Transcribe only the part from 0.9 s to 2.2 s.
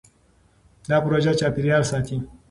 پروژه چاپېریال ساتي.